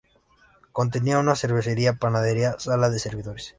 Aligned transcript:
Contenía 0.71 1.19
una 1.19 1.35
cervecería, 1.35 1.97
panadería, 1.99 2.55
sala 2.57 2.89
de 2.89 2.97
servidores... 3.05 3.45